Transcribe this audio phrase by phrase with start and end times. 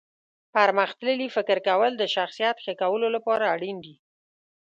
[0.55, 3.95] پرمختللي فکر کول د شخصیت ښه کولو لپاره اړین دي.